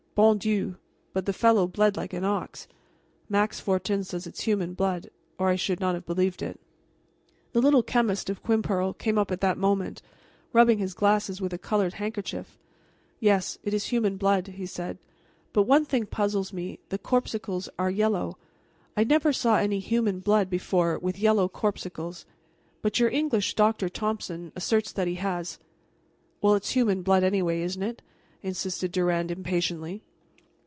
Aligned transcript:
Bon 0.13 0.37
Dieu! 0.37 0.75
but 1.13 1.25
the 1.25 1.31
fellow 1.31 1.65
bled 1.67 1.95
like 1.95 2.11
an 2.11 2.25
ox. 2.25 2.67
Max 3.29 3.61
Fortin 3.61 4.03
says 4.03 4.27
it's 4.27 4.41
human 4.41 4.73
blood, 4.73 5.09
or 5.39 5.47
I 5.47 5.55
should 5.55 5.79
not 5.79 5.95
have 5.95 6.05
believed 6.05 6.41
it." 6.41 6.59
The 7.53 7.61
little 7.61 7.81
chemist 7.81 8.29
of 8.29 8.43
Quimperle 8.43 8.93
came 8.93 9.17
up 9.17 9.31
at 9.31 9.39
that 9.39 9.57
moment, 9.57 10.01
rubbing 10.51 10.79
his 10.79 10.93
glasses 10.93 11.39
with 11.39 11.53
a 11.53 11.57
colored 11.57 11.93
handkerchief. 11.93 12.59
"Yes, 13.21 13.57
it 13.63 13.73
is 13.73 13.85
human 13.85 14.17
blood," 14.17 14.47
he 14.47 14.65
said, 14.65 14.97
"but 15.53 15.63
one 15.63 15.85
thing 15.85 16.05
puzzles 16.05 16.51
me: 16.51 16.77
the 16.89 16.97
corpuscles 16.97 17.69
are 17.79 17.89
yellow. 17.89 18.37
I 18.97 19.05
never 19.05 19.31
saw 19.31 19.57
any 19.57 19.79
human 19.79 20.19
blood 20.19 20.49
before 20.49 20.99
with 20.99 21.17
yellow 21.19 21.47
corpuscles. 21.47 22.25
But 22.81 22.99
your 22.99 23.09
English 23.09 23.53
Doctor 23.55 23.87
Thompson 23.87 24.51
asserts 24.57 24.91
that 24.91 25.07
he 25.07 25.15
has" 25.15 25.57
"Well, 26.41 26.55
it's 26.55 26.71
human 26.71 27.01
blood, 27.01 27.23
anyway 27.23 27.61
isn't 27.61 27.81
it?" 27.81 28.01
insisted 28.43 28.91
Durand, 28.91 29.29
impatiently. 29.31 30.01